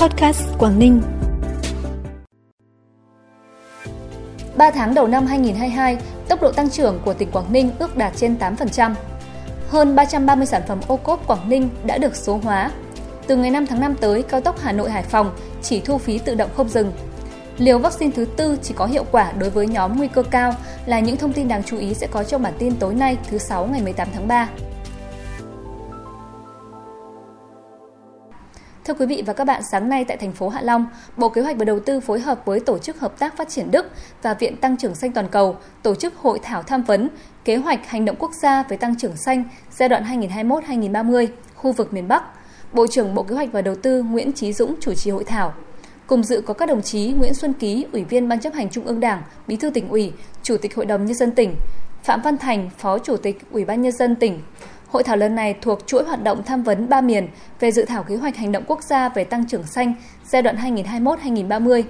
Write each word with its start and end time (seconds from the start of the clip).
Podcast 0.00 0.42
Quảng 0.58 0.78
Ninh. 0.78 1.02
3 4.56 4.70
tháng 4.70 4.94
đầu 4.94 5.06
năm 5.06 5.26
2022, 5.26 5.98
tốc 6.28 6.42
độ 6.42 6.52
tăng 6.52 6.70
trưởng 6.70 7.00
của 7.04 7.14
tỉnh 7.14 7.30
Quảng 7.30 7.52
Ninh 7.52 7.70
ước 7.78 7.96
đạt 7.96 8.12
trên 8.16 8.36
8%. 8.38 8.94
Hơn 9.68 9.96
330 9.96 10.46
sản 10.46 10.62
phẩm 10.68 10.80
ô 10.88 10.96
cốp 10.96 11.26
Quảng 11.26 11.48
Ninh 11.48 11.68
đã 11.84 11.98
được 11.98 12.16
số 12.16 12.40
hóa. 12.44 12.70
Từ 13.26 13.36
ngày 13.36 13.50
5 13.50 13.66
tháng 13.66 13.80
5 13.80 13.94
tới, 14.00 14.22
cao 14.22 14.40
tốc 14.40 14.60
Hà 14.60 14.72
Nội 14.72 14.90
Hải 14.90 15.02
Phòng 15.02 15.36
chỉ 15.62 15.80
thu 15.80 15.98
phí 15.98 16.18
tự 16.18 16.34
động 16.34 16.50
không 16.56 16.68
dừng. 16.68 16.92
Liều 17.58 17.78
vaccine 17.78 18.12
thứ 18.16 18.24
tư 18.24 18.58
chỉ 18.62 18.74
có 18.74 18.86
hiệu 18.86 19.04
quả 19.10 19.32
đối 19.32 19.50
với 19.50 19.66
nhóm 19.66 19.96
nguy 19.96 20.08
cơ 20.08 20.22
cao 20.22 20.54
là 20.86 21.00
những 21.00 21.16
thông 21.16 21.32
tin 21.32 21.48
đáng 21.48 21.62
chú 21.62 21.78
ý 21.78 21.94
sẽ 21.94 22.06
có 22.06 22.24
trong 22.24 22.42
bản 22.42 22.52
tin 22.58 22.76
tối 22.76 22.94
nay 22.94 23.18
thứ 23.30 23.38
6 23.38 23.66
ngày 23.66 23.82
18 23.82 24.08
tháng 24.14 24.28
3. 24.28 24.48
Thưa 28.88 28.94
quý 28.94 29.06
vị 29.06 29.22
và 29.26 29.32
các 29.32 29.44
bạn, 29.44 29.62
sáng 29.72 29.88
nay 29.88 30.04
tại 30.04 30.16
thành 30.16 30.32
phố 30.32 30.48
Hạ 30.48 30.60
Long, 30.62 30.86
Bộ 31.16 31.28
Kế 31.28 31.42
hoạch 31.42 31.56
và 31.56 31.64
Đầu 31.64 31.80
tư 31.80 32.00
phối 32.00 32.20
hợp 32.20 32.42
với 32.44 32.60
Tổ 32.60 32.78
chức 32.78 33.00
Hợp 33.00 33.18
tác 33.18 33.36
Phát 33.36 33.48
triển 33.48 33.70
Đức 33.70 33.86
và 34.22 34.34
Viện 34.34 34.56
Tăng 34.56 34.76
trưởng 34.76 34.94
Xanh 34.94 35.12
Toàn 35.12 35.28
cầu 35.28 35.56
tổ 35.82 35.94
chức 35.94 36.16
hội 36.16 36.38
thảo 36.42 36.62
tham 36.62 36.82
vấn 36.82 37.08
kế 37.44 37.56
hoạch 37.56 37.86
hành 37.86 38.04
động 38.04 38.16
quốc 38.18 38.30
gia 38.42 38.62
về 38.62 38.76
tăng 38.76 38.96
trưởng 38.96 39.16
xanh 39.16 39.44
giai 39.70 39.88
đoạn 39.88 40.20
2021-2030 40.20 41.26
khu 41.54 41.72
vực 41.72 41.92
miền 41.92 42.08
Bắc. 42.08 42.22
Bộ 42.72 42.86
trưởng 42.86 43.14
Bộ 43.14 43.22
Kế 43.22 43.34
hoạch 43.34 43.52
và 43.52 43.62
Đầu 43.62 43.74
tư 43.74 44.02
Nguyễn 44.02 44.32
Chí 44.32 44.52
Dũng 44.52 44.74
chủ 44.80 44.94
trì 44.94 45.10
hội 45.10 45.24
thảo. 45.24 45.54
Cùng 46.06 46.22
dự 46.22 46.40
có 46.40 46.54
các 46.54 46.66
đồng 46.66 46.82
chí 46.82 47.12
Nguyễn 47.12 47.34
Xuân 47.34 47.52
Ký, 47.52 47.86
Ủy 47.92 48.04
viên 48.04 48.28
Ban 48.28 48.40
chấp 48.40 48.54
hành 48.54 48.70
Trung 48.70 48.84
ương 48.84 49.00
Đảng, 49.00 49.22
Bí 49.46 49.56
thư 49.56 49.70
tỉnh 49.70 49.88
ủy, 49.88 50.12
Chủ 50.42 50.56
tịch 50.56 50.76
Hội 50.76 50.86
đồng 50.86 51.04
Nhân 51.06 51.16
dân 51.16 51.30
tỉnh, 51.30 51.54
Phạm 52.02 52.22
Văn 52.22 52.38
Thành, 52.38 52.70
Phó 52.78 52.98
Chủ 52.98 53.16
tịch 53.16 53.38
Ủy 53.50 53.64
ban 53.64 53.82
Nhân 53.82 53.92
dân 53.92 54.16
tỉnh, 54.16 54.40
Hội 54.88 55.02
thảo 55.02 55.16
lần 55.16 55.34
này 55.34 55.56
thuộc 55.62 55.86
chuỗi 55.86 56.04
hoạt 56.04 56.22
động 56.22 56.42
tham 56.42 56.62
vấn 56.62 56.88
ba 56.88 57.00
miền 57.00 57.28
về 57.60 57.70
dự 57.70 57.84
thảo 57.84 58.02
kế 58.02 58.16
hoạch 58.16 58.36
hành 58.36 58.52
động 58.52 58.64
quốc 58.66 58.82
gia 58.82 59.08
về 59.08 59.24
tăng 59.24 59.46
trưởng 59.46 59.66
xanh 59.66 59.94
giai 60.24 60.42
đoạn 60.42 60.56
2021-2030. 60.56 61.82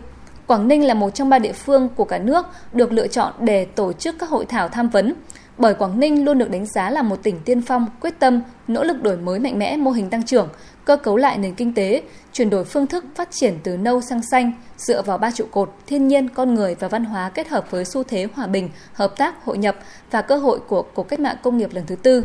Quảng 0.47 0.69
Ninh 0.69 0.86
là 0.86 0.95
một 0.95 1.11
trong 1.11 1.28
ba 1.28 1.39
địa 1.39 1.53
phương 1.53 1.89
của 1.97 2.05
cả 2.05 2.19
nước 2.19 2.47
được 2.72 2.92
lựa 2.92 3.09
chọn 3.09 3.33
để 3.41 3.64
tổ 3.64 3.92
chức 3.92 4.17
các 4.19 4.28
hội 4.28 4.47
thảo 4.47 4.69
tham 4.69 4.89
vấn, 4.89 5.14
bởi 5.59 5.75
Quảng 5.75 6.00
Ninh 6.00 6.25
luôn 6.25 6.39
được 6.39 6.50
đánh 6.50 6.67
giá 6.67 6.91
là 6.91 7.03
một 7.03 7.22
tỉnh 7.22 7.41
tiên 7.45 7.62
phong, 7.62 7.87
quyết 8.00 8.19
tâm, 8.19 8.41
nỗ 8.69 8.84
lực 8.84 9.03
đổi 9.03 9.17
mới 9.17 9.39
mạnh 9.39 9.59
mẽ 9.59 9.77
mô 9.77 9.91
hình 9.91 10.11
tăng 10.11 10.22
trưởng, 10.22 10.48
cơ 10.84 10.97
cấu 10.97 11.17
lại 11.17 11.39
nền 11.39 11.55
kinh 11.55 11.75
tế, 11.75 12.03
chuyển 12.33 12.50
đổi 12.50 12.65
phương 12.65 12.87
thức 12.87 13.05
phát 13.15 13.28
triển 13.31 13.55
từ 13.62 13.77
nâu 13.77 14.00
sang 14.00 14.20
xanh, 14.31 14.53
dựa 14.77 15.03
vào 15.03 15.19
ba 15.19 15.31
trụ 15.31 15.44
cột 15.50 15.75
thiên 15.87 16.09
nhiên, 16.09 16.28
con 16.28 16.55
người 16.55 16.75
và 16.75 16.89
văn 16.89 17.05
hóa 17.05 17.31
kết 17.31 17.48
hợp 17.48 17.70
với 17.70 17.84
xu 17.84 18.03
thế 18.03 18.28
hòa 18.34 18.47
bình, 18.47 18.70
hợp 18.92 19.17
tác, 19.17 19.44
hội 19.44 19.59
nhập 19.59 19.77
và 20.11 20.22
cơ 20.22 20.37
hội 20.37 20.59
của 20.69 20.83
cuộc 20.83 21.09
cách 21.09 21.20
mạng 21.20 21.37
công 21.42 21.56
nghiệp 21.56 21.70
lần 21.72 21.87
thứ 21.87 21.97
tư. 21.97 22.25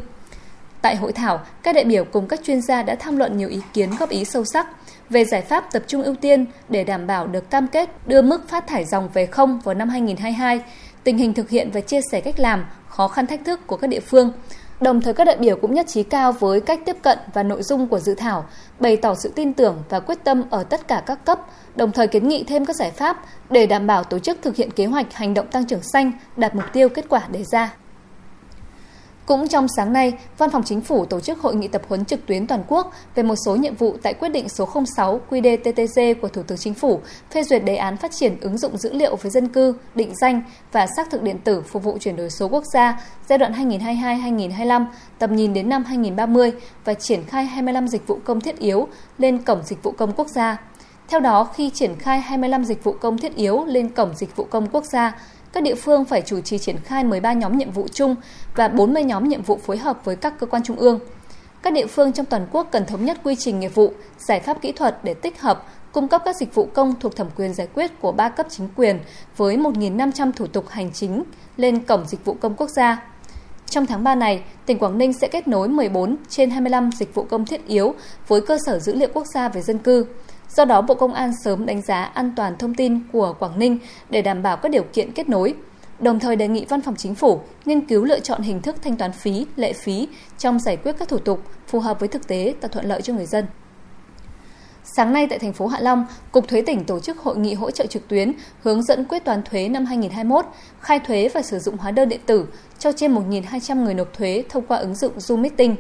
Tại 0.84 0.96
hội 0.96 1.12
thảo, 1.12 1.40
các 1.64 1.76
đại 1.76 1.84
biểu 1.84 2.04
cùng 2.04 2.28
các 2.28 2.44
chuyên 2.44 2.62
gia 2.62 2.84
đã 2.84 2.96
tham 2.96 3.18
luận 3.18 3.38
nhiều 3.38 3.50
ý 3.50 3.60
kiến 3.74 3.90
góp 4.00 4.10
ý 4.10 4.26
sâu 4.26 4.46
sắc 4.46 4.68
về 5.10 5.26
giải 5.26 5.42
pháp 5.42 5.72
tập 5.72 5.84
trung 5.88 6.04
ưu 6.04 6.16
tiên 6.16 6.46
để 6.70 6.84
đảm 6.84 7.08
bảo 7.08 7.28
được 7.28 7.50
cam 7.50 7.68
kết 7.68 7.90
đưa 8.08 8.22
mức 8.22 8.50
phát 8.50 8.68
thải 8.68 8.86
dòng 8.86 9.10
về 9.14 9.26
không 9.26 9.60
vào 9.60 9.76
năm 9.76 9.90
2022, 9.90 10.62
tình 11.04 11.18
hình 11.18 11.34
thực 11.34 11.50
hiện 11.50 11.70
và 11.74 11.82
chia 11.82 12.00
sẻ 12.12 12.22
cách 12.22 12.40
làm, 12.40 12.66
khó 12.88 13.08
khăn 13.08 13.28
thách 13.28 13.46
thức 13.46 13.68
của 13.68 13.78
các 13.78 13.88
địa 13.88 14.00
phương. 14.00 14.32
Đồng 14.82 15.02
thời 15.02 15.14
các 15.14 15.24
đại 15.24 15.38
biểu 15.38 15.56
cũng 15.56 15.74
nhất 15.74 15.88
trí 15.88 16.04
cao 16.04 16.32
với 16.32 16.62
cách 16.62 16.80
tiếp 16.86 16.96
cận 17.02 17.18
và 17.34 17.44
nội 17.44 17.64
dung 17.64 17.88
của 17.88 18.00
dự 18.00 18.16
thảo, 18.16 18.46
bày 18.80 18.98
tỏ 18.98 19.16
sự 19.16 19.32
tin 19.36 19.54
tưởng 19.54 19.84
và 19.90 20.00
quyết 20.00 20.24
tâm 20.24 20.44
ở 20.50 20.64
tất 20.64 20.88
cả 20.88 21.04
các 21.06 21.26
cấp, 21.26 21.40
đồng 21.76 21.92
thời 21.92 22.08
kiến 22.08 22.28
nghị 22.28 22.44
thêm 22.44 22.66
các 22.66 22.76
giải 22.76 22.92
pháp 22.92 23.26
để 23.50 23.66
đảm 23.66 23.88
bảo 23.88 24.04
tổ 24.04 24.20
chức 24.20 24.42
thực 24.42 24.56
hiện 24.56 24.72
kế 24.72 24.86
hoạch 24.86 25.14
hành 25.14 25.34
động 25.34 25.48
tăng 25.48 25.66
trưởng 25.66 25.84
xanh 25.84 26.12
đạt 26.38 26.56
mục 26.56 26.66
tiêu 26.74 26.90
kết 26.90 27.06
quả 27.10 27.22
đề 27.32 27.44
ra. 27.44 27.74
Cũng 29.26 29.48
trong 29.48 29.68
sáng 29.78 29.94
nay, 29.94 30.14
Văn 30.38 30.50
phòng 30.50 30.64
Chính 30.66 30.82
phủ 30.82 31.06
tổ 31.06 31.20
chức 31.20 31.40
hội 31.40 31.56
nghị 31.56 31.68
tập 31.68 31.82
huấn 31.88 32.06
trực 32.06 32.26
tuyến 32.26 32.48
toàn 32.48 32.64
quốc 32.68 32.92
về 33.16 33.24
một 33.24 33.36
số 33.46 33.56
nhiệm 33.56 33.76
vụ 33.76 33.98
tại 34.02 34.14
quyết 34.14 34.30
định 34.30 34.50
số 34.50 34.70
06 34.96 35.22
QĐ-TTG 35.30 36.16
của 36.22 36.28
Thủ 36.28 36.44
tướng 36.44 36.58
Chính 36.58 36.74
phủ 36.74 37.00
phê 37.32 37.44
duyệt 37.44 37.66
đề 37.66 37.76
án 37.76 37.98
phát 37.98 38.12
triển 38.12 38.40
ứng 38.42 38.58
dụng 38.58 38.78
dữ 38.78 38.94
liệu 38.94 39.16
về 39.16 39.30
dân 39.30 39.48
cư, 39.48 39.76
định 39.96 40.14
danh 40.22 40.42
và 40.72 40.88
xác 40.96 41.10
thực 41.10 41.24
điện 41.24 41.38
tử 41.44 41.62
phục 41.62 41.84
vụ 41.84 41.98
chuyển 41.98 42.16
đổi 42.16 42.30
số 42.30 42.48
quốc 42.48 42.64
gia 42.74 43.02
giai 43.28 43.38
đoạn 43.38 43.70
2022-2025, 43.70 44.86
tầm 45.20 45.36
nhìn 45.36 45.54
đến 45.54 45.70
năm 45.70 45.84
2030 45.84 46.52
và 46.86 46.94
triển 46.94 47.24
khai 47.26 47.46
25 47.46 47.88
dịch 47.88 48.08
vụ 48.08 48.20
công 48.24 48.42
thiết 48.42 48.60
yếu 48.60 48.88
lên 49.18 49.44
cổng 49.44 49.64
dịch 49.64 49.84
vụ 49.84 49.92
công 49.92 50.14
quốc 50.16 50.28
gia. 50.28 50.58
Theo 51.08 51.20
đó, 51.20 51.44
khi 51.44 51.70
triển 51.70 51.96
khai 52.00 52.22
25 52.22 52.64
dịch 52.64 52.84
vụ 52.84 52.92
công 52.92 53.18
thiết 53.18 53.36
yếu 53.36 53.66
lên 53.66 53.90
cổng 53.90 54.14
dịch 54.16 54.36
vụ 54.36 54.44
công 54.44 54.68
quốc 54.72 54.84
gia, 54.86 55.16
các 55.54 55.64
địa 55.64 55.76
phương 55.76 56.06
phải 56.06 56.22
chủ 56.22 56.42
trì 56.42 56.58
triển 56.58 56.78
khai 56.78 57.04
13 57.04 57.34
nhóm 57.34 57.58
nhiệm 57.58 57.72
vụ 57.72 57.88
chung 57.94 58.16
và 58.56 58.68
40 58.68 59.04
nhóm 59.04 59.30
nhiệm 59.30 59.42
vụ 59.42 59.58
phối 59.58 59.78
hợp 59.78 60.06
với 60.06 60.16
các 60.16 60.40
cơ 60.40 60.48
quan 60.48 60.64
trung 60.64 60.78
ương. 60.78 61.00
Các 61.62 61.74
địa 61.74 61.88
phương 61.88 62.14
trong 62.14 62.26
toàn 62.26 62.48
quốc 62.52 62.68
cần 62.72 62.86
thống 62.86 63.06
nhất 63.06 63.18
quy 63.24 63.36
trình 63.36 63.60
nghiệp 63.60 63.76
vụ, 63.76 63.94
giải 64.18 64.40
pháp 64.40 64.62
kỹ 64.62 64.72
thuật 64.72 65.04
để 65.04 65.14
tích 65.14 65.42
hợp, 65.42 65.66
cung 65.92 66.08
cấp 66.08 66.22
các 66.26 66.36
dịch 66.36 66.56
vụ 66.56 66.68
công 66.74 66.94
thuộc 67.00 67.16
thẩm 67.16 67.28
quyền 67.36 67.54
giải 67.54 67.68
quyết 67.74 68.02
của 68.02 68.12
ba 68.12 68.30
cấp 68.30 68.48
chính 68.50 68.68
quyền 68.76 69.00
với 69.38 69.58
1.500 69.58 70.32
thủ 70.32 70.48
tục 70.48 70.70
hành 70.70 70.92
chính 70.92 71.24
lên 71.58 71.80
cổng 71.80 72.06
dịch 72.08 72.26
vụ 72.26 72.34
công 72.34 72.56
quốc 72.56 72.70
gia. 72.76 73.04
Trong 73.70 73.86
tháng 73.86 74.04
3 74.04 74.16
này, 74.16 74.44
tỉnh 74.66 74.80
Quảng 74.80 74.98
Ninh 74.98 75.14
sẽ 75.14 75.28
kết 75.28 75.48
nối 75.48 75.70
14 75.70 76.16
trên 76.30 76.50
25 76.50 76.90
dịch 77.00 77.16
vụ 77.16 77.24
công 77.24 77.46
thiết 77.46 77.68
yếu 77.68 77.94
với 78.28 78.42
cơ 78.42 78.58
sở 78.66 78.80
dữ 78.80 78.94
liệu 78.96 79.10
quốc 79.14 79.26
gia 79.34 79.50
về 79.50 79.62
dân 79.62 79.78
cư. 79.78 80.06
Do 80.56 80.66
đó, 80.66 80.82
Bộ 80.82 80.96
Công 80.96 81.14
an 81.14 81.32
sớm 81.44 81.66
đánh 81.66 81.82
giá 81.82 82.04
an 82.04 82.34
toàn 82.36 82.58
thông 82.58 82.74
tin 82.74 83.00
của 83.12 83.36
Quảng 83.40 83.60
Ninh 83.60 83.78
để 84.10 84.22
đảm 84.22 84.44
bảo 84.44 84.58
các 84.58 84.70
điều 84.70 84.84
kiện 84.94 85.12
kết 85.12 85.30
nối. 85.30 85.54
Đồng 86.00 86.20
thời 86.20 86.36
đề 86.36 86.48
nghị 86.48 86.66
Văn 86.66 86.82
phòng 86.82 86.96
Chính 86.96 87.16
phủ 87.16 87.40
nghiên 87.66 87.86
cứu 87.88 88.04
lựa 88.04 88.20
chọn 88.20 88.42
hình 88.42 88.62
thức 88.62 88.76
thanh 88.82 88.98
toán 88.98 89.12
phí, 89.12 89.46
lệ 89.56 89.74
phí 89.74 90.08
trong 90.38 90.60
giải 90.60 90.78
quyết 90.78 90.96
các 91.00 91.08
thủ 91.08 91.18
tục 91.18 91.42
phù 91.68 91.80
hợp 91.80 92.00
với 92.00 92.10
thực 92.10 92.28
tế 92.28 92.56
và 92.62 92.68
thuận 92.68 92.86
lợi 92.86 93.02
cho 93.02 93.14
người 93.14 93.26
dân. 93.26 93.46
Sáng 94.84 95.14
nay 95.14 95.28
tại 95.30 95.40
thành 95.40 95.54
phố 95.54 95.68
Hạ 95.68 95.80
Long, 95.82 96.06
Cục 96.32 96.48
Thuế 96.48 96.62
tỉnh 96.62 96.84
tổ 96.84 97.00
chức 97.00 97.20
hội 97.20 97.38
nghị 97.38 97.54
hỗ 97.54 97.72
trợ 97.72 97.86
trực 97.86 98.08
tuyến 98.08 98.34
hướng 98.62 98.84
dẫn 98.84 99.06
quyết 99.06 99.26
toán 99.26 99.44
thuế 99.44 99.70
năm 99.70 99.86
2021, 99.86 100.46
khai 100.80 101.00
thuế 101.00 101.30
và 101.34 101.42
sử 101.42 101.60
dụng 101.60 101.78
hóa 101.78 101.92
đơn 101.92 102.10
điện 102.10 102.20
tử 102.26 102.46
cho 102.80 102.92
trên 102.92 103.16
1.200 103.16 103.84
người 103.84 103.94
nộp 103.94 104.14
thuế 104.14 104.44
thông 104.50 104.66
qua 104.66 104.78
ứng 104.78 104.96
dụng 104.96 105.18
Zoom 105.18 105.38
Meeting. 105.38 105.76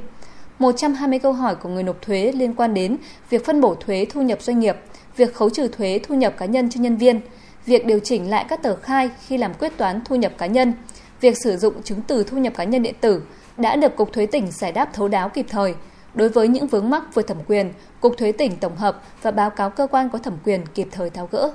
120 0.64 1.20
câu 1.20 1.34
hỏi 1.34 1.56
của 1.56 1.70
người 1.70 1.84
nộp 1.84 2.02
thuế 2.02 2.32
liên 2.36 2.54
quan 2.54 2.74
đến 2.74 2.98
việc 3.30 3.46
phân 3.46 3.62
bổ 3.62 3.76
thuế 3.76 4.06
thu 4.10 4.22
nhập 4.22 4.42
doanh 4.42 4.60
nghiệp, 4.60 4.76
việc 5.16 5.36
khấu 5.36 5.50
trừ 5.50 5.68
thuế 5.68 6.00
thu 6.04 6.16
nhập 6.16 6.34
cá 6.38 6.46
nhân 6.46 6.70
cho 6.70 6.82
nhân 6.82 6.98
viên, 6.98 7.22
việc 7.66 7.86
điều 7.86 8.00
chỉnh 8.00 8.30
lại 8.30 8.46
các 8.50 8.64
tờ 8.64 8.76
khai 8.76 9.10
khi 9.28 9.38
làm 9.38 9.54
quyết 9.54 9.78
toán 9.78 10.02
thu 10.06 10.16
nhập 10.16 10.32
cá 10.38 10.46
nhân, 10.46 10.74
việc 11.22 11.38
sử 11.44 11.58
dụng 11.58 11.84
chứng 11.84 12.02
từ 12.08 12.24
thu 12.24 12.38
nhập 12.38 12.54
cá 12.58 12.64
nhân 12.64 12.84
điện 12.84 12.96
tử 13.02 13.22
đã 13.58 13.76
được 13.76 13.96
Cục 13.96 14.14
Thuế 14.14 14.26
tỉnh 14.26 14.52
giải 14.52 14.72
đáp 14.72 14.94
thấu 14.94 15.08
đáo 15.08 15.30
kịp 15.30 15.46
thời. 15.50 15.76
Đối 16.14 16.30
với 16.30 16.48
những 16.48 16.68
vướng 16.68 16.90
mắc 16.90 17.04
vượt 17.14 17.28
thẩm 17.28 17.38
quyền, 17.48 17.74
Cục 18.00 18.18
Thuế 18.18 18.32
tỉnh 18.32 18.56
tổng 18.56 18.76
hợp 18.76 19.04
và 19.22 19.32
báo 19.32 19.50
cáo 19.50 19.70
cơ 19.70 19.88
quan 19.88 20.10
có 20.10 20.20
thẩm 20.20 20.38
quyền 20.46 20.66
kịp 20.66 20.88
thời 20.92 21.10
tháo 21.10 21.28
gỡ. 21.32 21.52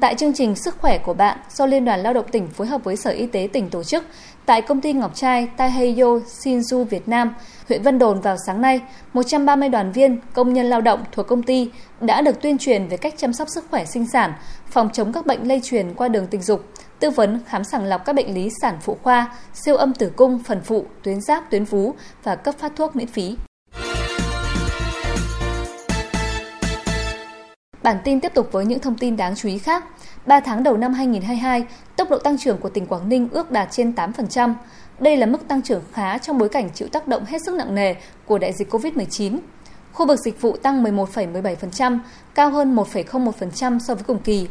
Tại 0.00 0.14
chương 0.14 0.32
trình 0.32 0.54
Sức 0.56 0.76
khỏe 0.80 0.98
của 0.98 1.14
bạn 1.14 1.38
do 1.50 1.66
Liên 1.66 1.84
đoàn 1.84 2.00
Lao 2.00 2.12
động 2.12 2.26
tỉnh 2.32 2.48
phối 2.48 2.66
hợp 2.66 2.84
với 2.84 2.96
Sở 2.96 3.10
Y 3.10 3.26
tế 3.26 3.48
tỉnh 3.52 3.70
tổ 3.70 3.82
chức 3.82 4.04
tại 4.46 4.62
công 4.62 4.80
ty 4.80 4.92
Ngọc 4.92 5.14
Trai 5.14 5.48
taiheyo 5.56 6.18
Shinju 6.18 6.84
Việt 6.84 7.08
Nam, 7.08 7.34
huyện 7.68 7.82
Vân 7.82 7.98
Đồn 7.98 8.20
vào 8.20 8.36
sáng 8.46 8.60
nay, 8.60 8.80
130 9.12 9.68
đoàn 9.68 9.92
viên, 9.92 10.18
công 10.32 10.52
nhân 10.52 10.66
lao 10.66 10.80
động 10.80 11.04
thuộc 11.12 11.26
công 11.26 11.42
ty 11.42 11.70
đã 12.00 12.22
được 12.22 12.42
tuyên 12.42 12.58
truyền 12.58 12.88
về 12.88 12.96
cách 12.96 13.14
chăm 13.16 13.32
sóc 13.32 13.48
sức 13.48 13.64
khỏe 13.70 13.84
sinh 13.84 14.06
sản, 14.12 14.32
phòng 14.66 14.90
chống 14.92 15.12
các 15.12 15.26
bệnh 15.26 15.48
lây 15.48 15.60
truyền 15.64 15.94
qua 15.94 16.08
đường 16.08 16.26
tình 16.26 16.42
dục, 16.42 16.64
tư 17.00 17.10
vấn 17.10 17.40
khám 17.46 17.64
sàng 17.64 17.84
lọc 17.84 18.04
các 18.04 18.12
bệnh 18.12 18.34
lý 18.34 18.50
sản 18.62 18.78
phụ 18.80 18.96
khoa, 19.02 19.36
siêu 19.54 19.76
âm 19.76 19.94
tử 19.94 20.12
cung, 20.16 20.38
phần 20.38 20.60
phụ, 20.64 20.84
tuyến 21.02 21.20
giáp, 21.20 21.50
tuyến 21.50 21.64
vú 21.64 21.94
và 22.22 22.36
cấp 22.36 22.54
phát 22.58 22.72
thuốc 22.76 22.96
miễn 22.96 23.06
phí. 23.06 23.36
Bản 27.86 27.98
tin 28.04 28.20
tiếp 28.20 28.34
tục 28.34 28.48
với 28.52 28.64
những 28.64 28.78
thông 28.78 28.98
tin 28.98 29.16
đáng 29.16 29.34
chú 29.36 29.48
ý 29.48 29.58
khác. 29.58 29.84
3 30.26 30.40
tháng 30.40 30.62
đầu 30.62 30.76
năm 30.76 30.92
2022, 30.92 31.64
tốc 31.96 32.10
độ 32.10 32.18
tăng 32.18 32.38
trưởng 32.38 32.58
của 32.58 32.68
tỉnh 32.68 32.86
Quảng 32.86 33.08
Ninh 33.08 33.28
ước 33.32 33.50
đạt 33.50 33.68
trên 33.70 33.92
8%. 33.92 34.54
Đây 34.98 35.16
là 35.16 35.26
mức 35.26 35.48
tăng 35.48 35.62
trưởng 35.62 35.82
khá 35.92 36.18
trong 36.18 36.38
bối 36.38 36.48
cảnh 36.48 36.70
chịu 36.74 36.88
tác 36.88 37.08
động 37.08 37.24
hết 37.24 37.38
sức 37.46 37.54
nặng 37.54 37.74
nề 37.74 37.94
của 38.24 38.38
đại 38.38 38.52
dịch 38.52 38.70
COVID-19. 38.70 39.38
Khu 39.92 40.06
vực 40.06 40.20
dịch 40.20 40.40
vụ 40.40 40.56
tăng 40.56 40.84
11,17%, 40.84 41.98
cao 42.34 42.50
hơn 42.50 42.76
1,01% 42.76 43.78
so 43.78 43.94
với 43.94 44.04
cùng 44.04 44.18
kỳ. 44.18 44.48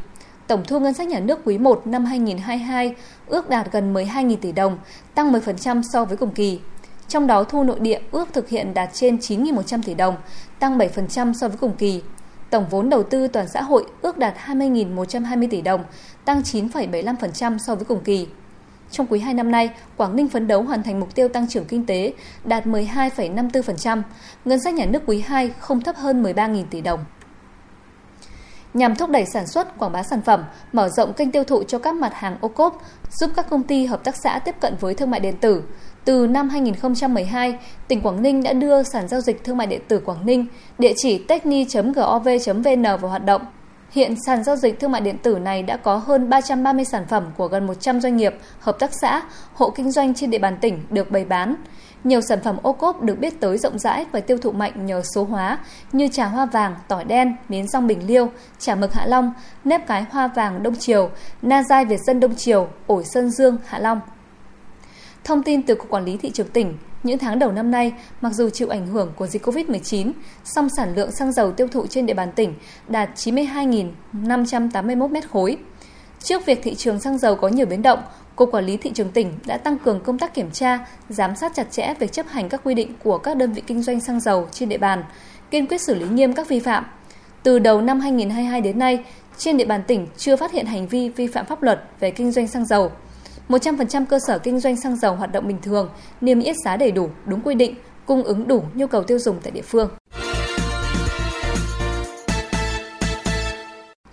Tổng 0.47 0.63
thu 0.67 0.79
ngân 0.79 0.93
sách 0.93 1.07
nhà 1.07 1.19
nước 1.19 1.39
quý 1.45 1.57
1 1.57 1.87
năm 1.87 2.05
2022 2.05 2.95
ước 3.27 3.49
đạt 3.49 3.71
gần 3.71 3.93
12.000 3.93 4.35
tỷ 4.35 4.51
đồng, 4.51 4.77
tăng 5.15 5.33
10% 5.33 5.81
so 5.93 6.05
với 6.05 6.17
cùng 6.17 6.31
kỳ. 6.31 6.59
Trong 7.07 7.27
đó 7.27 7.43
thu 7.43 7.63
nội 7.63 7.79
địa 7.79 7.99
ước 8.11 8.33
thực 8.33 8.49
hiện 8.49 8.73
đạt 8.73 8.89
trên 8.93 9.17
9.100 9.17 9.81
tỷ 9.85 9.93
đồng, 9.93 10.15
tăng 10.59 10.77
7% 10.77 11.33
so 11.33 11.47
với 11.47 11.57
cùng 11.57 11.75
kỳ. 11.77 12.01
Tổng 12.49 12.65
vốn 12.69 12.89
đầu 12.89 13.03
tư 13.03 13.27
toàn 13.27 13.47
xã 13.47 13.61
hội 13.61 13.85
ước 14.01 14.17
đạt 14.17 14.35
20.120 14.45 15.47
tỷ 15.49 15.61
đồng, 15.61 15.83
tăng 16.25 16.41
9,75% 16.41 17.57
so 17.57 17.75
với 17.75 17.85
cùng 17.85 17.99
kỳ. 18.03 18.27
Trong 18.91 19.07
quý 19.07 19.19
2 19.19 19.33
năm 19.33 19.51
nay, 19.51 19.69
Quảng 19.97 20.15
Ninh 20.15 20.27
phấn 20.27 20.47
đấu 20.47 20.63
hoàn 20.63 20.83
thành 20.83 20.99
mục 20.99 21.15
tiêu 21.15 21.27
tăng 21.27 21.47
trưởng 21.47 21.65
kinh 21.65 21.85
tế 21.85 22.13
đạt 22.43 22.65
12,54%, 22.65 24.01
ngân 24.45 24.59
sách 24.59 24.73
nhà 24.73 24.85
nước 24.85 25.03
quý 25.05 25.21
2 25.27 25.51
không 25.59 25.81
thấp 25.81 25.95
hơn 25.95 26.23
13.000 26.23 26.63
tỷ 26.69 26.81
đồng. 26.81 27.05
Nhằm 28.73 28.95
thúc 28.95 29.09
đẩy 29.09 29.25
sản 29.25 29.47
xuất, 29.47 29.77
quảng 29.77 29.91
bá 29.91 30.03
sản 30.03 30.21
phẩm, 30.21 30.43
mở 30.73 30.89
rộng 30.89 31.13
kênh 31.13 31.31
tiêu 31.31 31.43
thụ 31.43 31.63
cho 31.63 31.79
các 31.79 31.95
mặt 31.95 32.13
hàng 32.13 32.37
ô 32.41 32.47
cốp, 32.47 32.81
giúp 33.11 33.31
các 33.35 33.49
công 33.49 33.63
ty 33.63 33.85
hợp 33.85 34.03
tác 34.03 34.15
xã 34.15 34.39
tiếp 34.39 34.55
cận 34.59 34.75
với 34.79 34.93
thương 34.93 35.11
mại 35.11 35.19
điện 35.19 35.37
tử, 35.41 35.63
từ 36.05 36.27
năm 36.27 36.49
2012, 36.49 37.55
tỉnh 37.87 38.01
Quảng 38.01 38.21
Ninh 38.21 38.43
đã 38.43 38.53
đưa 38.53 38.83
sàn 38.83 39.07
giao 39.07 39.21
dịch 39.21 39.43
thương 39.43 39.57
mại 39.57 39.67
điện 39.67 39.81
tử 39.87 39.99
Quảng 39.99 40.25
Ninh, 40.25 40.45
địa 40.79 40.93
chỉ 40.97 41.17
techni.gov.vn 41.17 42.83
vào 42.83 43.09
hoạt 43.09 43.25
động. 43.25 43.41
Hiện 43.91 44.15
sàn 44.25 44.43
giao 44.43 44.55
dịch 44.55 44.79
thương 44.79 44.91
mại 44.91 45.01
điện 45.01 45.17
tử 45.17 45.39
này 45.39 45.63
đã 45.63 45.77
có 45.77 45.95
hơn 45.95 46.29
330 46.29 46.85
sản 46.85 47.05
phẩm 47.09 47.25
của 47.37 47.47
gần 47.47 47.67
100 47.67 48.01
doanh 48.01 48.17
nghiệp, 48.17 48.35
hợp 48.59 48.79
tác 48.79 48.91
xã, 49.01 49.21
hộ 49.53 49.69
kinh 49.69 49.91
doanh 49.91 50.13
trên 50.13 50.29
địa 50.29 50.37
bàn 50.37 50.57
tỉnh 50.61 50.79
được 50.89 51.11
bày 51.11 51.25
bán. 51.25 51.55
Nhiều 52.03 52.21
sản 52.21 52.39
phẩm 52.43 52.57
ô 52.61 52.73
cốp 52.73 53.01
được 53.01 53.19
biết 53.19 53.39
tới 53.39 53.57
rộng 53.57 53.79
rãi 53.79 54.05
và 54.11 54.19
tiêu 54.19 54.37
thụ 54.37 54.51
mạnh 54.51 54.85
nhờ 54.85 55.01
số 55.15 55.23
hóa 55.23 55.57
như 55.91 56.07
trà 56.07 56.25
hoa 56.25 56.45
vàng, 56.45 56.75
tỏi 56.87 57.03
đen, 57.03 57.35
miến 57.49 57.67
rong 57.67 57.87
bình 57.87 58.07
liêu, 58.07 58.31
trà 58.59 58.75
mực 58.75 58.93
Hạ 58.93 59.05
Long, 59.05 59.33
nếp 59.63 59.87
cái 59.87 60.05
hoa 60.11 60.27
vàng 60.27 60.63
Đông 60.63 60.75
Triều, 60.75 61.09
na 61.41 61.63
dai 61.63 61.85
Việt 61.85 61.99
dân 62.07 62.19
Đông 62.19 62.35
Triều, 62.35 62.67
ổi 62.87 63.03
Sơn 63.03 63.29
Dương, 63.29 63.57
Hạ 63.65 63.79
Long. 63.79 63.99
Thông 65.25 65.43
tin 65.43 65.61
từ 65.61 65.75
Cục 65.75 65.89
Quản 65.89 66.05
lý 66.05 66.17
Thị 66.17 66.29
trường 66.29 66.47
tỉnh, 66.47 66.73
những 67.03 67.17
tháng 67.17 67.39
đầu 67.39 67.51
năm 67.51 67.71
nay, 67.71 67.93
mặc 68.21 68.33
dù 68.33 68.49
chịu 68.49 68.69
ảnh 68.69 68.87
hưởng 68.87 69.11
của 69.15 69.27
dịch 69.27 69.45
COVID-19, 69.45 70.11
song 70.43 70.67
sản 70.77 70.95
lượng 70.95 71.11
xăng 71.11 71.31
dầu 71.31 71.51
tiêu 71.51 71.67
thụ 71.67 71.87
trên 71.87 72.05
địa 72.05 72.13
bàn 72.13 72.31
tỉnh 72.35 72.53
đạt 72.87 73.09
92.581 73.15 75.07
mét 75.09 75.29
khối. 75.29 75.57
Trước 76.19 76.45
việc 76.45 76.59
thị 76.63 76.75
trường 76.75 76.99
xăng 76.99 77.17
dầu 77.17 77.35
có 77.35 77.47
nhiều 77.47 77.65
biến 77.65 77.81
động, 77.81 77.99
Cục 78.35 78.51
Quản 78.51 78.65
lý 78.65 78.77
Thị 78.77 78.91
trường 78.93 79.11
tỉnh 79.11 79.33
đã 79.45 79.57
tăng 79.57 79.77
cường 79.77 79.99
công 79.99 80.19
tác 80.19 80.33
kiểm 80.33 80.51
tra, 80.51 80.87
giám 81.09 81.35
sát 81.35 81.51
chặt 81.55 81.71
chẽ 81.71 81.93
việc 81.99 82.11
chấp 82.11 82.27
hành 82.27 82.49
các 82.49 82.61
quy 82.63 82.73
định 82.73 82.93
của 83.03 83.17
các 83.17 83.37
đơn 83.37 83.53
vị 83.53 83.63
kinh 83.67 83.81
doanh 83.81 83.99
xăng 83.99 84.19
dầu 84.19 84.47
trên 84.51 84.69
địa 84.69 84.77
bàn, 84.77 85.03
kiên 85.51 85.67
quyết 85.67 85.81
xử 85.81 85.95
lý 85.95 86.05
nghiêm 86.07 86.33
các 86.33 86.47
vi 86.47 86.59
phạm. 86.59 86.85
Từ 87.43 87.59
đầu 87.59 87.81
năm 87.81 87.99
2022 87.99 88.61
đến 88.61 88.79
nay, 88.79 89.03
trên 89.37 89.57
địa 89.57 89.65
bàn 89.65 89.83
tỉnh 89.87 90.07
chưa 90.17 90.35
phát 90.35 90.51
hiện 90.51 90.65
hành 90.65 90.87
vi 90.87 91.09
vi 91.09 91.27
phạm 91.27 91.45
pháp 91.45 91.63
luật 91.63 91.83
về 91.99 92.11
kinh 92.11 92.31
doanh 92.31 92.47
xăng 92.47 92.65
dầu. 92.65 92.91
100% 93.49 94.05
cơ 94.05 94.19
sở 94.27 94.39
kinh 94.39 94.59
doanh 94.59 94.75
xăng 94.75 94.95
dầu 94.95 95.15
hoạt 95.15 95.31
động 95.31 95.47
bình 95.47 95.57
thường, 95.61 95.89
niêm 96.21 96.39
yết 96.39 96.55
giá 96.65 96.77
đầy 96.77 96.91
đủ, 96.91 97.09
đúng 97.25 97.41
quy 97.41 97.55
định, 97.55 97.75
cung 98.05 98.23
ứng 98.23 98.47
đủ 98.47 98.63
nhu 98.73 98.87
cầu 98.87 99.03
tiêu 99.03 99.19
dùng 99.19 99.39
tại 99.43 99.51
địa 99.51 99.61
phương. 99.61 99.89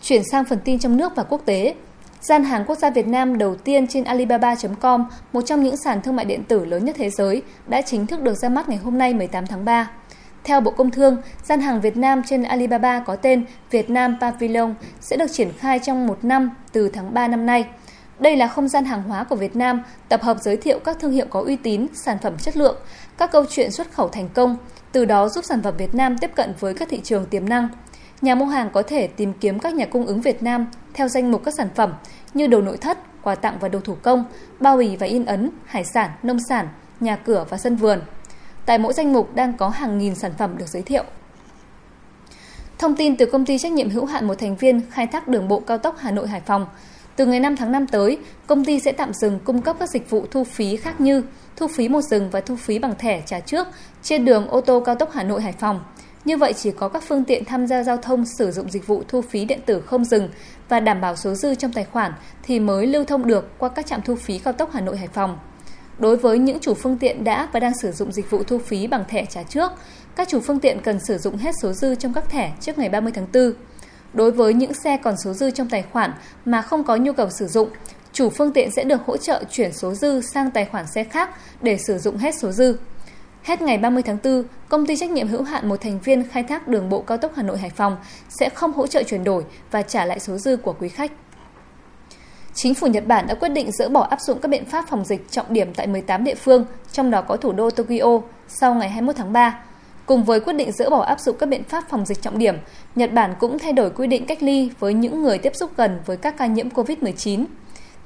Chuyển 0.02 0.22
sang 0.32 0.44
phần 0.44 0.58
tin 0.64 0.78
trong 0.78 0.96
nước 0.96 1.12
và 1.16 1.22
quốc 1.22 1.42
tế, 1.44 1.74
Gian 2.22 2.44
hàng 2.44 2.64
quốc 2.66 2.78
gia 2.78 2.90
Việt 2.90 3.08
Nam 3.08 3.38
đầu 3.38 3.54
tiên 3.54 3.86
trên 3.86 4.04
Alibaba.com, 4.04 5.04
một 5.32 5.42
trong 5.46 5.62
những 5.62 5.76
sàn 5.76 6.02
thương 6.02 6.16
mại 6.16 6.24
điện 6.24 6.44
tử 6.44 6.64
lớn 6.64 6.84
nhất 6.84 6.96
thế 6.98 7.10
giới, 7.10 7.42
đã 7.66 7.82
chính 7.82 8.06
thức 8.06 8.22
được 8.22 8.34
ra 8.34 8.48
mắt 8.48 8.68
ngày 8.68 8.78
hôm 8.78 8.98
nay 8.98 9.14
18 9.14 9.46
tháng 9.46 9.64
3. 9.64 9.90
Theo 10.44 10.60
Bộ 10.60 10.70
Công 10.70 10.90
Thương, 10.90 11.16
gian 11.42 11.60
hàng 11.60 11.80
Việt 11.80 11.96
Nam 11.96 12.22
trên 12.26 12.42
Alibaba 12.42 12.98
có 12.98 13.16
tên 13.16 13.44
Việt 13.70 13.90
Nam 13.90 14.16
Pavilion 14.20 14.74
sẽ 15.00 15.16
được 15.16 15.32
triển 15.32 15.52
khai 15.58 15.78
trong 15.78 16.06
một 16.06 16.24
năm 16.24 16.50
từ 16.72 16.88
tháng 16.88 17.14
3 17.14 17.28
năm 17.28 17.46
nay. 17.46 17.64
Đây 18.22 18.36
là 18.36 18.48
không 18.48 18.68
gian 18.68 18.84
hàng 18.84 19.02
hóa 19.02 19.24
của 19.24 19.36
Việt 19.36 19.56
Nam, 19.56 19.82
tập 20.08 20.22
hợp 20.22 20.36
giới 20.40 20.56
thiệu 20.56 20.78
các 20.78 20.96
thương 21.00 21.12
hiệu 21.12 21.26
có 21.30 21.40
uy 21.40 21.56
tín, 21.56 21.86
sản 21.94 22.18
phẩm 22.22 22.38
chất 22.38 22.56
lượng, 22.56 22.76
các 23.18 23.32
câu 23.32 23.44
chuyện 23.50 23.70
xuất 23.70 23.92
khẩu 23.92 24.08
thành 24.08 24.28
công, 24.28 24.56
từ 24.92 25.04
đó 25.04 25.28
giúp 25.28 25.44
sản 25.44 25.62
phẩm 25.62 25.74
Việt 25.76 25.94
Nam 25.94 26.18
tiếp 26.18 26.30
cận 26.34 26.54
với 26.60 26.74
các 26.74 26.88
thị 26.88 27.00
trường 27.04 27.26
tiềm 27.26 27.48
năng. 27.48 27.68
Nhà 28.20 28.34
mua 28.34 28.44
hàng 28.44 28.70
có 28.72 28.82
thể 28.82 29.06
tìm 29.06 29.32
kiếm 29.32 29.58
các 29.58 29.74
nhà 29.74 29.86
cung 29.86 30.06
ứng 30.06 30.20
Việt 30.20 30.42
Nam 30.42 30.66
theo 30.94 31.08
danh 31.08 31.30
mục 31.30 31.44
các 31.44 31.54
sản 31.58 31.68
phẩm 31.74 31.94
như 32.34 32.46
đồ 32.46 32.60
nội 32.60 32.76
thất, 32.76 32.98
quà 33.22 33.34
tặng 33.34 33.56
và 33.60 33.68
đồ 33.68 33.80
thủ 33.80 33.96
công, 34.02 34.24
bao 34.60 34.76
bì 34.76 34.96
và 34.96 35.06
in 35.06 35.24
ấn, 35.24 35.50
hải 35.64 35.84
sản, 35.84 36.10
nông 36.22 36.38
sản, 36.48 36.68
nhà 37.00 37.16
cửa 37.16 37.46
và 37.48 37.58
sân 37.58 37.76
vườn. 37.76 38.00
Tại 38.66 38.78
mỗi 38.78 38.92
danh 38.92 39.12
mục 39.12 39.34
đang 39.34 39.56
có 39.56 39.68
hàng 39.68 39.98
nghìn 39.98 40.14
sản 40.14 40.32
phẩm 40.38 40.58
được 40.58 40.68
giới 40.68 40.82
thiệu. 40.82 41.04
Thông 42.78 42.96
tin 42.96 43.16
từ 43.16 43.26
công 43.26 43.46
ty 43.46 43.58
trách 43.58 43.72
nhiệm 43.72 43.90
hữu 43.90 44.04
hạn 44.04 44.26
một 44.26 44.34
thành 44.34 44.56
viên 44.56 44.80
khai 44.90 45.06
thác 45.06 45.28
đường 45.28 45.48
bộ 45.48 45.60
cao 45.60 45.78
tốc 45.78 45.96
Hà 45.98 46.10
Nội 46.10 46.28
Hải 46.28 46.40
Phòng, 46.40 46.66
từ 47.16 47.26
ngày 47.26 47.40
5 47.40 47.56
tháng 47.56 47.72
5 47.72 47.86
tới, 47.86 48.18
công 48.46 48.64
ty 48.64 48.80
sẽ 48.80 48.92
tạm 48.92 49.12
dừng 49.14 49.38
cung 49.44 49.62
cấp 49.62 49.76
các 49.80 49.88
dịch 49.88 50.10
vụ 50.10 50.26
thu 50.30 50.44
phí 50.44 50.76
khác 50.76 51.00
như 51.00 51.22
thu 51.56 51.66
phí 51.68 51.88
một 51.88 52.00
dừng 52.00 52.30
và 52.30 52.40
thu 52.40 52.56
phí 52.56 52.78
bằng 52.78 52.94
thẻ 52.98 53.22
trả 53.26 53.40
trước 53.40 53.66
trên 54.02 54.24
đường 54.24 54.48
ô 54.48 54.60
tô 54.60 54.80
cao 54.80 54.94
tốc 54.94 55.10
Hà 55.12 55.22
Nội 55.22 55.42
Hải 55.42 55.52
Phòng. 55.52 55.80
Như 56.24 56.36
vậy 56.36 56.52
chỉ 56.52 56.70
có 56.70 56.88
các 56.88 57.02
phương 57.08 57.24
tiện 57.24 57.44
tham 57.44 57.66
gia 57.66 57.82
giao 57.82 57.96
thông 57.96 58.24
sử 58.38 58.50
dụng 58.50 58.70
dịch 58.70 58.86
vụ 58.86 59.02
thu 59.08 59.20
phí 59.20 59.44
điện 59.44 59.60
tử 59.66 59.80
không 59.80 60.04
dừng 60.04 60.28
và 60.68 60.80
đảm 60.80 61.00
bảo 61.00 61.16
số 61.16 61.34
dư 61.34 61.54
trong 61.54 61.72
tài 61.72 61.84
khoản 61.84 62.12
thì 62.42 62.60
mới 62.60 62.86
lưu 62.86 63.04
thông 63.04 63.26
được 63.26 63.58
qua 63.58 63.68
các 63.68 63.86
trạm 63.86 64.02
thu 64.02 64.14
phí 64.14 64.38
cao 64.38 64.52
tốc 64.52 64.70
Hà 64.72 64.80
Nội 64.80 64.96
Hải 64.96 65.08
Phòng. 65.08 65.38
Đối 65.98 66.16
với 66.16 66.38
những 66.38 66.58
chủ 66.60 66.74
phương 66.74 66.98
tiện 66.98 67.24
đã 67.24 67.48
và 67.52 67.60
đang 67.60 67.72
sử 67.82 67.92
dụng 67.92 68.12
dịch 68.12 68.30
vụ 68.30 68.42
thu 68.42 68.58
phí 68.58 68.86
bằng 68.86 69.04
thẻ 69.08 69.24
trả 69.24 69.42
trước, 69.42 69.72
các 70.16 70.28
chủ 70.28 70.40
phương 70.40 70.60
tiện 70.60 70.80
cần 70.80 70.98
sử 71.00 71.18
dụng 71.18 71.36
hết 71.36 71.52
số 71.62 71.72
dư 71.72 71.94
trong 71.94 72.12
các 72.12 72.30
thẻ 72.30 72.52
trước 72.60 72.78
ngày 72.78 72.88
30 72.88 73.12
tháng 73.14 73.26
4. 73.34 73.52
Đối 74.14 74.30
với 74.30 74.54
những 74.54 74.74
xe 74.74 74.96
còn 74.96 75.14
số 75.24 75.32
dư 75.32 75.50
trong 75.50 75.68
tài 75.68 75.82
khoản 75.82 76.12
mà 76.44 76.62
không 76.62 76.84
có 76.84 76.96
nhu 76.96 77.12
cầu 77.12 77.28
sử 77.30 77.46
dụng, 77.46 77.68
chủ 78.12 78.30
phương 78.30 78.52
tiện 78.52 78.70
sẽ 78.70 78.84
được 78.84 79.00
hỗ 79.06 79.16
trợ 79.16 79.44
chuyển 79.50 79.72
số 79.72 79.94
dư 79.94 80.20
sang 80.20 80.50
tài 80.50 80.64
khoản 80.64 80.84
xe 80.94 81.04
khác 81.04 81.30
để 81.62 81.78
sử 81.78 81.98
dụng 81.98 82.16
hết 82.16 82.34
số 82.40 82.52
dư. 82.52 82.76
Hết 83.42 83.62
ngày 83.62 83.78
30 83.78 84.02
tháng 84.02 84.18
4, 84.24 84.44
công 84.68 84.86
ty 84.86 84.96
trách 84.96 85.10
nhiệm 85.10 85.28
hữu 85.28 85.42
hạn 85.42 85.68
một 85.68 85.80
thành 85.80 85.98
viên 86.00 86.28
khai 86.28 86.42
thác 86.42 86.68
đường 86.68 86.88
bộ 86.88 87.00
cao 87.00 87.18
tốc 87.18 87.32
Hà 87.36 87.42
Nội 87.42 87.58
Hải 87.58 87.70
Phòng 87.70 87.96
sẽ 88.28 88.48
không 88.48 88.72
hỗ 88.72 88.86
trợ 88.86 89.02
chuyển 89.02 89.24
đổi 89.24 89.44
và 89.70 89.82
trả 89.82 90.04
lại 90.04 90.20
số 90.20 90.38
dư 90.38 90.56
của 90.56 90.72
quý 90.72 90.88
khách. 90.88 91.12
Chính 92.54 92.74
phủ 92.74 92.86
Nhật 92.86 93.06
Bản 93.06 93.26
đã 93.26 93.34
quyết 93.34 93.48
định 93.48 93.72
dỡ 93.72 93.88
bỏ 93.88 94.02
áp 94.02 94.20
dụng 94.20 94.38
các 94.40 94.48
biện 94.48 94.64
pháp 94.64 94.84
phòng 94.88 95.04
dịch 95.04 95.30
trọng 95.30 95.46
điểm 95.48 95.74
tại 95.74 95.86
18 95.86 96.24
địa 96.24 96.34
phương, 96.34 96.64
trong 96.92 97.10
đó 97.10 97.22
có 97.22 97.36
thủ 97.36 97.52
đô 97.52 97.70
Tokyo, 97.70 98.20
sau 98.48 98.74
ngày 98.74 98.88
21 98.88 99.16
tháng 99.16 99.32
3. 99.32 99.64
Cùng 100.06 100.24
với 100.24 100.40
quyết 100.40 100.52
định 100.52 100.72
dỡ 100.72 100.90
bỏ 100.90 101.02
áp 101.02 101.20
dụng 101.20 101.36
các 101.38 101.48
biện 101.48 101.64
pháp 101.64 101.84
phòng 101.88 102.06
dịch 102.06 102.22
trọng 102.22 102.38
điểm, 102.38 102.56
Nhật 102.94 103.12
Bản 103.12 103.34
cũng 103.40 103.58
thay 103.58 103.72
đổi 103.72 103.90
quy 103.90 104.06
định 104.06 104.26
cách 104.26 104.42
ly 104.42 104.70
với 104.78 104.94
những 104.94 105.22
người 105.22 105.38
tiếp 105.38 105.52
xúc 105.56 105.70
gần 105.76 106.00
với 106.06 106.16
các 106.16 106.36
ca 106.38 106.46
nhiễm 106.46 106.68
COVID-19. 106.68 107.44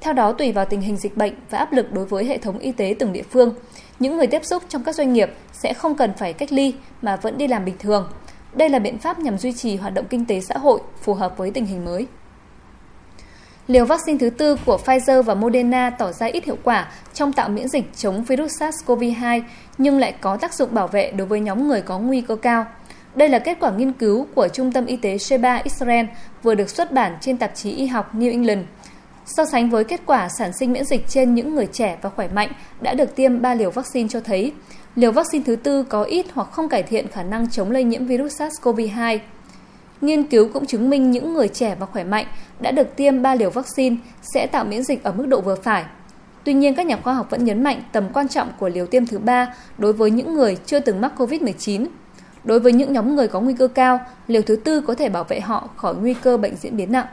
Theo 0.01 0.13
đó, 0.13 0.31
tùy 0.31 0.51
vào 0.51 0.65
tình 0.65 0.81
hình 0.81 0.97
dịch 0.97 1.17
bệnh 1.17 1.33
và 1.49 1.57
áp 1.57 1.73
lực 1.73 1.93
đối 1.93 2.05
với 2.05 2.25
hệ 2.25 2.37
thống 2.37 2.59
y 2.59 2.71
tế 2.71 2.95
từng 2.99 3.13
địa 3.13 3.23
phương, 3.31 3.53
những 3.99 4.17
người 4.17 4.27
tiếp 4.27 4.45
xúc 4.45 4.63
trong 4.69 4.83
các 4.83 4.95
doanh 4.95 5.13
nghiệp 5.13 5.29
sẽ 5.53 5.73
không 5.73 5.95
cần 5.95 6.13
phải 6.17 6.33
cách 6.33 6.51
ly 6.51 6.73
mà 7.01 7.15
vẫn 7.15 7.37
đi 7.37 7.47
làm 7.47 7.65
bình 7.65 7.75
thường. 7.79 8.09
Đây 8.53 8.69
là 8.69 8.79
biện 8.79 8.97
pháp 8.97 9.19
nhằm 9.19 9.37
duy 9.37 9.53
trì 9.53 9.75
hoạt 9.75 9.93
động 9.93 10.05
kinh 10.09 10.25
tế 10.25 10.39
xã 10.41 10.57
hội 10.57 10.79
phù 11.01 11.13
hợp 11.13 11.37
với 11.37 11.51
tình 11.51 11.65
hình 11.65 11.85
mới. 11.85 12.07
Liều 13.67 13.85
vaccine 13.85 14.17
thứ 14.17 14.29
tư 14.29 14.57
của 14.65 14.79
Pfizer 14.85 15.21
và 15.21 15.35
Moderna 15.35 15.89
tỏ 15.89 16.11
ra 16.11 16.25
ít 16.25 16.45
hiệu 16.45 16.57
quả 16.63 16.91
trong 17.13 17.33
tạo 17.33 17.49
miễn 17.49 17.67
dịch 17.67 17.83
chống 17.95 18.23
virus 18.23 18.51
SARS-CoV-2 18.61 19.41
nhưng 19.77 19.99
lại 19.99 20.13
có 20.21 20.37
tác 20.37 20.53
dụng 20.53 20.73
bảo 20.73 20.87
vệ 20.87 21.11
đối 21.11 21.27
với 21.27 21.39
nhóm 21.39 21.67
người 21.67 21.81
có 21.81 21.99
nguy 21.99 22.21
cơ 22.21 22.35
cao. 22.35 22.65
Đây 23.15 23.29
là 23.29 23.39
kết 23.39 23.57
quả 23.59 23.71
nghiên 23.71 23.93
cứu 23.93 24.27
của 24.35 24.47
Trung 24.47 24.71
tâm 24.71 24.85
Y 24.85 24.95
tế 24.95 25.17
Sheba 25.17 25.61
Israel 25.63 26.05
vừa 26.43 26.55
được 26.55 26.69
xuất 26.69 26.91
bản 26.91 27.17
trên 27.21 27.37
tạp 27.37 27.55
chí 27.55 27.71
y 27.71 27.85
học 27.87 28.15
New 28.15 28.31
England. 28.31 28.65
So 29.25 29.45
sánh 29.45 29.69
với 29.69 29.83
kết 29.83 30.01
quả 30.05 30.29
sản 30.29 30.51
sinh 30.59 30.73
miễn 30.73 30.85
dịch 30.85 31.07
trên 31.07 31.35
những 31.35 31.55
người 31.55 31.67
trẻ 31.71 31.97
và 32.01 32.09
khỏe 32.09 32.27
mạnh 32.27 32.51
đã 32.81 32.93
được 32.93 33.15
tiêm 33.15 33.41
3 33.41 33.55
liều 33.55 33.71
vaccine 33.71 34.09
cho 34.09 34.19
thấy, 34.19 34.53
liều 34.95 35.11
vaccine 35.11 35.43
thứ 35.47 35.55
tư 35.55 35.83
có 35.83 36.03
ít 36.03 36.25
hoặc 36.33 36.51
không 36.51 36.69
cải 36.69 36.83
thiện 36.83 37.07
khả 37.07 37.23
năng 37.23 37.49
chống 37.51 37.71
lây 37.71 37.83
nhiễm 37.83 38.05
virus 38.05 38.41
SARS-CoV-2. 38.41 39.19
Nghiên 40.01 40.23
cứu 40.23 40.49
cũng 40.53 40.65
chứng 40.65 40.89
minh 40.89 41.11
những 41.11 41.33
người 41.33 41.47
trẻ 41.47 41.75
và 41.79 41.85
khỏe 41.85 42.03
mạnh 42.03 42.25
đã 42.59 42.71
được 42.71 42.95
tiêm 42.95 43.21
3 43.21 43.35
liều 43.35 43.49
vaccine 43.49 43.95
sẽ 44.21 44.47
tạo 44.47 44.65
miễn 44.65 44.83
dịch 44.83 45.03
ở 45.03 45.11
mức 45.11 45.25
độ 45.25 45.41
vừa 45.41 45.55
phải. 45.55 45.85
Tuy 46.43 46.53
nhiên, 46.53 46.75
các 46.75 46.85
nhà 46.85 46.97
khoa 47.03 47.13
học 47.13 47.27
vẫn 47.29 47.43
nhấn 47.43 47.63
mạnh 47.63 47.81
tầm 47.91 48.03
quan 48.13 48.27
trọng 48.27 48.51
của 48.59 48.69
liều 48.69 48.85
tiêm 48.85 49.05
thứ 49.05 49.19
ba 49.19 49.53
đối 49.77 49.93
với 49.93 50.11
những 50.11 50.33
người 50.33 50.57
chưa 50.65 50.79
từng 50.79 51.01
mắc 51.01 51.11
COVID-19. 51.17 51.87
Đối 52.43 52.59
với 52.59 52.73
những 52.73 52.93
nhóm 52.93 53.15
người 53.15 53.27
có 53.27 53.39
nguy 53.39 53.53
cơ 53.53 53.67
cao, 53.67 53.99
liều 54.27 54.41
thứ 54.41 54.55
tư 54.55 54.81
có 54.81 54.95
thể 54.95 55.09
bảo 55.09 55.23
vệ 55.23 55.39
họ 55.39 55.69
khỏi 55.75 55.95
nguy 55.95 56.13
cơ 56.13 56.37
bệnh 56.37 56.55
diễn 56.55 56.77
biến 56.77 56.91
nặng. 56.91 57.05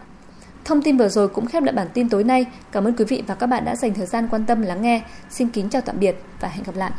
Thông 0.65 0.83
tin 0.83 0.97
vừa 0.97 1.09
rồi 1.09 1.29
cũng 1.29 1.47
khép 1.47 1.63
lại 1.63 1.73
bản 1.73 1.89
tin 1.95 2.09
tối 2.09 2.25
nay. 2.25 2.47
Cảm 2.73 2.85
ơn 2.85 2.97
quý 2.97 3.05
vị 3.05 3.23
và 3.27 3.35
các 3.35 3.47
bạn 3.47 3.65
đã 3.65 3.77
dành 3.77 3.95
thời 3.95 4.07
gian 4.07 4.29
quan 4.31 4.45
tâm 4.45 4.63
lắng 4.63 4.83
nghe. 4.83 5.03
Xin 5.31 5.49
kính 5.49 5.69
chào 5.71 5.83
tạm 5.83 5.99
biệt 5.99 6.17
và 6.41 6.49
hẹn 6.49 6.65
gặp 6.65 6.77
lại. 6.77 6.91